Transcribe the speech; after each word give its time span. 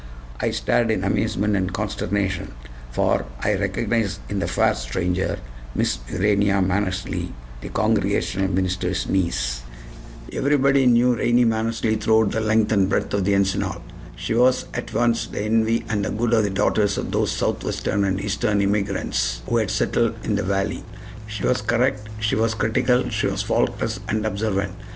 I 0.39 0.49
stared 0.49 0.89
in 0.89 1.03
amazement 1.03 1.55
and 1.55 1.71
consternation; 1.71 2.55
for 2.91 3.23
I 3.41 3.53
recognized 3.53 4.19
in 4.29 4.39
the 4.39 4.47
fair 4.47 4.73
stranger 4.73 5.37
Miss 5.75 5.99
Urania 6.09 6.59
Mannersley, 6.59 7.31
the 7.61 7.69
Congregational 7.69 8.47
minister's 8.47 9.07
niece! 9.07 9.61
Everybody 10.33 10.87
knew 10.87 11.15
Rainie 11.15 11.45
Mannersley 11.45 12.01
throughout 12.01 12.31
the 12.31 12.41
length 12.41 12.71
and 12.71 12.89
breadth 12.89 13.13
of 13.13 13.25
the 13.25 13.35
Encinal. 13.35 13.83
She 14.15 14.33
was 14.33 14.65
at 14.73 14.91
once 14.91 15.27
the 15.27 15.43
envy 15.43 15.85
and 15.87 16.03
the 16.03 16.09
goad 16.09 16.33
of 16.33 16.45
the 16.45 16.49
daughters 16.49 16.97
of 16.97 17.11
those 17.11 17.31
Southwestern 17.31 18.03
and 18.03 18.19
Eastern 18.19 18.59
immigrants 18.59 19.43
who 19.47 19.57
had 19.57 19.69
settled 19.69 20.15
in 20.23 20.33
the 20.33 20.41
valley. 20.41 20.83
She 21.27 21.43
was 21.45 21.61
correct, 21.61 22.09
she 22.19 22.33
was 22.35 22.55
critical, 22.55 23.07
she 23.11 23.27
was 23.27 23.43
faultless 23.43 23.99
and 24.09 24.25
observant. 24.25 24.73